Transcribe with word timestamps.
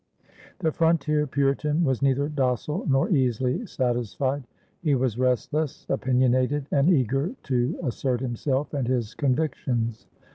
The 0.57 0.71
frontier 0.71 1.27
Puritan 1.27 1.83
was 1.83 2.01
neither 2.01 2.27
docile 2.27 2.87
nor 2.89 3.11
easily 3.11 3.67
satisfied. 3.67 4.47
He 4.81 4.95
was 4.95 5.19
restless, 5.19 5.85
opinionated, 5.89 6.65
and 6.71 6.89
eager 6.89 7.35
to 7.43 7.77
assert 7.83 8.19
himself 8.19 8.73
and 8.73 8.87
his 8.87 9.13
convictions. 9.13 10.07